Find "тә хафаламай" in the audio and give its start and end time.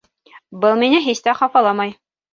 1.29-1.95